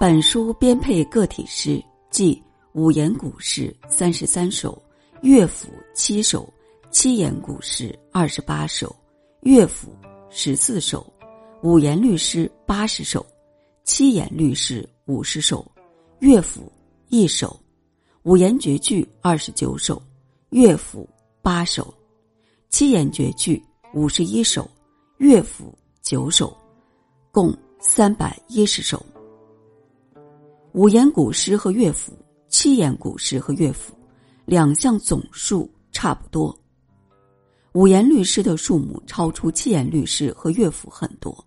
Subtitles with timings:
[0.00, 2.40] 本书编配个体诗，即
[2.72, 4.80] 五言古诗三十三首，
[5.20, 6.48] 乐府七首，
[6.92, 8.94] 七言古诗二十八首，
[9.40, 9.90] 乐府
[10.30, 11.12] 十四首，
[11.60, 13.24] 五言律诗八十首，
[13.82, 15.66] 七言律诗五十首，
[16.20, 16.72] 乐府
[17.08, 17.58] 一首，
[18.22, 20.00] 五言绝句二十九首，
[20.50, 21.08] 乐府
[21.42, 21.92] 八首，
[22.70, 23.60] 七言绝句
[23.92, 24.70] 五十一首，
[25.16, 26.56] 乐府九首，
[27.32, 29.04] 共三百一十首。
[30.74, 32.12] 五言古诗和乐府，
[32.46, 33.92] 七言古诗和乐府，
[34.44, 36.56] 两项总数差不多。
[37.72, 41.44] 五言律诗的数目超出七言律诗和乐府很多，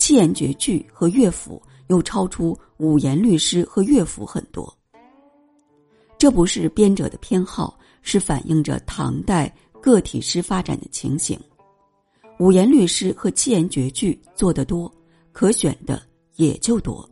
[0.00, 4.74] 七言绝句和乐府又超出五言律诗和乐府很多。
[6.16, 11.38] 这不是编者的偏好，是反映着唐代个体诗发展的情形。
[12.38, 14.90] 五言律诗和七言绝句做得多，
[15.32, 16.02] 可选的
[16.36, 17.08] 也就多。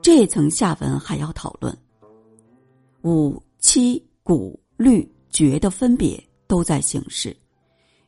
[0.00, 1.76] 这层下文还要讨论，
[3.02, 7.36] 五七古律绝的分别都在形式，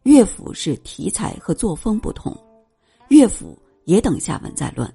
[0.05, 2.35] 乐府是题材和作风不同，
[3.09, 4.93] 乐府也等下文再论。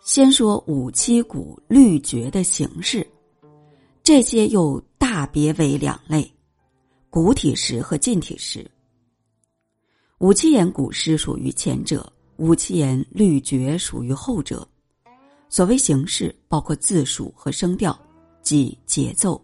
[0.00, 3.06] 先说五七古律绝的形式，
[4.02, 6.30] 这些又大别为两类：
[7.08, 8.70] 古体诗和近体诗。
[10.18, 14.66] 五七言古诗属于前者，五七言律绝属于后者。
[15.48, 17.98] 所谓形式，包括字数和声调，
[18.42, 19.40] 即节奏。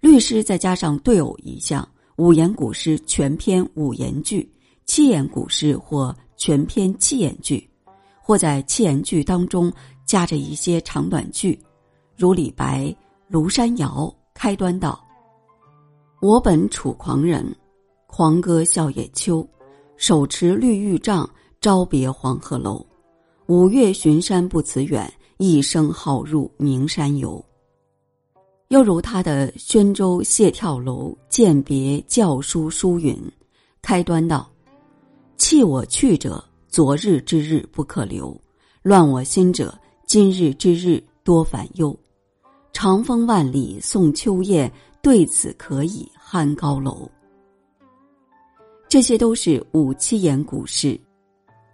[0.00, 4.50] 律诗再加上对偶一项，五言古诗全篇五言句，
[4.86, 7.68] 七言古诗或全篇七言句，
[8.22, 9.70] 或在七言句当中
[10.04, 11.58] 夹着一些长短句，
[12.16, 12.84] 如李白
[13.30, 13.88] 《庐山谣》
[14.32, 15.04] 开端道
[16.22, 17.54] ：“我本楚狂人，
[18.06, 19.46] 狂歌笑野秋，
[19.96, 21.28] 手持绿玉杖，
[21.60, 22.84] 朝别黄鹤楼。”
[23.48, 27.44] 五岳巡山不辞远，一生好入名山游。
[28.68, 33.14] 又如他的《宣州谢眺楼饯别教书书云》，
[33.82, 34.50] 开端道
[35.36, 38.34] ：“弃我去者，昨日之日不可留；
[38.82, 41.96] 乱我心者，今日之日多烦忧。
[42.72, 44.70] 长风万里送秋雁，
[45.02, 47.10] 对此可以酣高楼。”
[48.88, 50.98] 这些都是五七言古诗。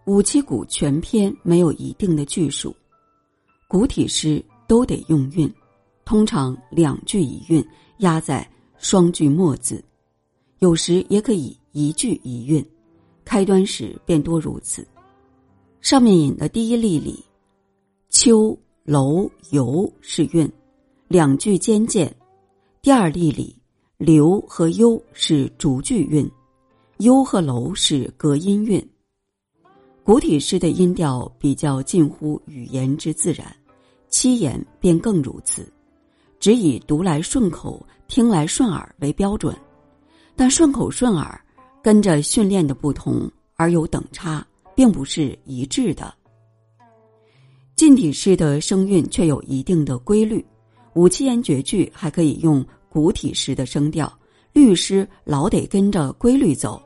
[0.06, 2.74] 五七古全篇没有一定的句数，
[3.68, 5.52] 古体诗都得用韵，
[6.04, 7.64] 通常两句一韵
[7.98, 9.82] 压在双句末字，
[10.58, 12.64] 有时也可以一句一韵，
[13.24, 14.86] 开端时便多如此。
[15.80, 17.24] 上面引的第一例里，
[18.08, 20.50] 秋楼游是韵，
[21.08, 22.08] 两句兼见；
[22.80, 23.56] 第二例里，
[23.98, 26.30] 留和幽是逐句韵，
[26.98, 28.84] 幽和楼是隔音韵。
[30.04, 33.46] 古体诗的音调比较近乎语言之自然，
[34.08, 35.72] 七言便更如此，
[36.40, 39.56] 只以读来顺口、听来顺耳为标准。
[40.34, 41.40] 但顺口顺耳，
[41.82, 46.14] 跟着训练的不同而有等差，并不是一致的。
[47.74, 50.44] 近体诗的声韵却有一定的规律，
[50.94, 54.12] 五七言绝句还可以用古体诗的声调，
[54.52, 56.80] 律诗老得跟着规律走，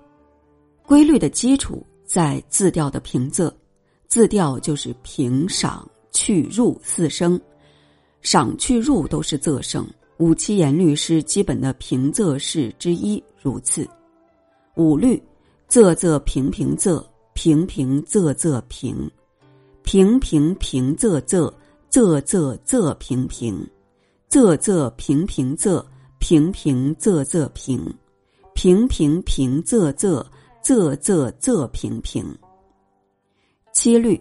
[0.86, 1.84] 规律的基础。
[2.06, 3.52] 在字调的平仄，
[4.06, 7.38] 字调就是平、赏、去、入四声，
[8.22, 9.84] 赏、去、入都是仄声。
[10.18, 13.84] 五七言律诗基本的平仄式之一如此。
[14.76, 15.22] 五律，
[15.68, 17.04] 仄仄平平仄，
[17.34, 19.10] 平平仄仄平，
[19.82, 21.52] 平平平仄仄，
[21.90, 23.68] 仄仄仄平平，
[24.30, 25.84] 仄仄平平仄，
[26.18, 27.94] 平平仄仄平，
[28.54, 30.24] 平平平仄仄。
[30.66, 32.36] 仄仄仄平平，
[33.72, 34.20] 七律，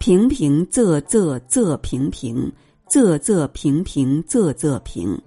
[0.00, 2.52] 平平仄仄仄平平，
[2.88, 5.22] 仄仄平平仄仄平，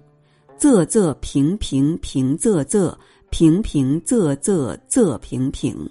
[0.58, 2.94] 仄仄平平平仄仄
[3.32, 5.90] 平平仄仄仄平平，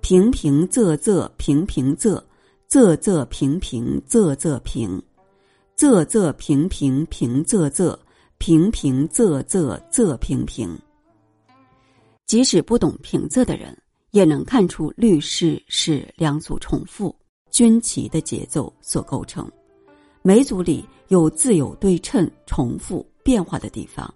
[0.00, 2.22] 平平仄仄平平仄，
[2.70, 5.02] 仄仄平平仄仄平，
[5.76, 7.98] 仄仄平平平仄仄
[8.38, 10.78] 平平仄仄仄平平。
[12.26, 13.76] 即使不懂平仄的人。
[14.14, 17.12] 也能看出律诗是两组重复、
[17.50, 19.50] 均齐的节奏所构成，
[20.22, 24.14] 每组里有自有对称、重复、变化的地方，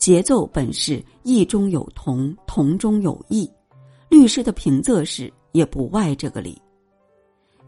[0.00, 3.48] 节奏本是异中有同，同中有异，
[4.08, 6.60] 律诗的平仄式也不外这个理。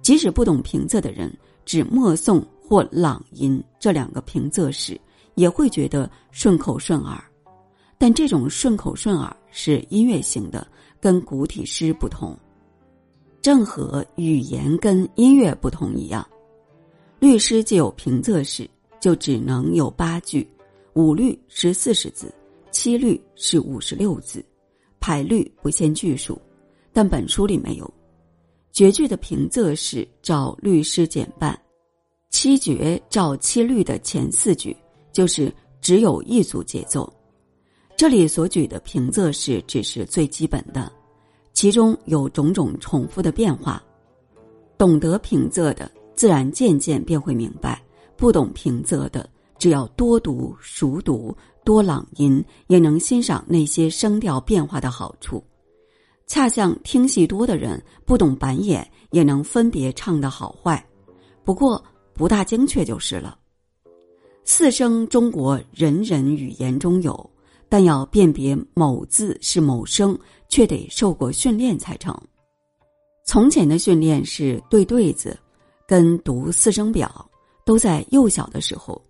[0.00, 1.30] 即使不懂平仄的人，
[1.66, 4.98] 只默诵或朗吟这两个平仄时，
[5.34, 7.22] 也会觉得顺口顺耳。
[7.98, 10.66] 但这种顺口顺耳是音乐型的，
[10.98, 12.34] 跟古体诗不同。
[13.42, 16.26] 正和语言跟音乐不同一样，
[17.20, 18.68] 律诗既有平仄时，
[19.00, 20.48] 就只能有八句，
[20.94, 22.32] 五律是四十字，
[22.70, 24.44] 七律是五十六字，
[25.00, 26.40] 排律不限句数，
[26.92, 27.94] 但本书里没有。
[28.72, 31.58] 绝句的平仄是照律诗减半，
[32.30, 34.76] 七绝照七律的前四句，
[35.12, 37.10] 就是只有一组节奏。
[37.96, 40.92] 这里所举的平仄是只是最基本的，
[41.52, 43.82] 其中有种种重复的变化。
[44.76, 47.78] 懂得平仄的，自然渐渐便会明白；
[48.16, 49.28] 不懂平仄的，
[49.62, 51.32] 只要多读熟读、
[51.64, 55.40] 多朗吟，也能欣赏那些声调变化的好处。
[56.26, 60.84] 恰像听戏多的人不懂板眼，也能分别唱的好坏，
[61.44, 61.80] 不过
[62.12, 63.38] 不大精确就是了。
[64.42, 67.30] 四声中国人人语言中有，
[67.68, 70.18] 但要辨别某字是某声，
[70.48, 72.12] 却得受过训练才成。
[73.24, 75.38] 从前的训练是对对子，
[75.86, 77.30] 跟读四声表，
[77.64, 79.00] 都在幼小的时候。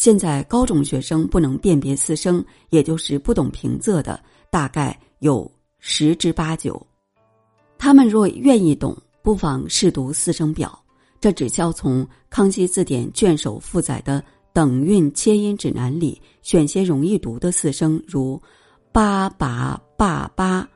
[0.00, 4.18] 现在高中学生不能辨别四声，也就是不懂平仄的，
[4.50, 5.46] 大概有。
[5.78, 6.86] 十之八九，
[7.76, 10.82] 他们若愿意懂，不妨试读四声表。
[11.20, 14.24] 这只需从《康熙字典》卷首附载的
[14.54, 18.40] 等韵切音指南里选些容易读的四声，如
[18.92, 20.66] “八拔八八”“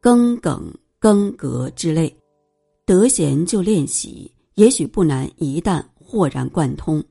[0.00, 2.16] 更梗更格”之类，
[2.84, 7.02] 得闲就练习，也许不难，一旦豁然贯通。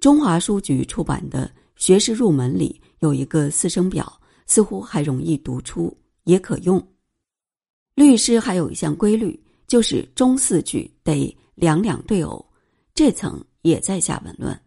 [0.00, 5.96] 中华书局出版的《学士入门》里有一个四声表，似乎还容易读出。
[6.24, 6.86] 也可用。
[7.94, 12.44] 律诗还有一项规律，就是中四句得两两对偶，
[12.94, 14.58] 这层也在下文论。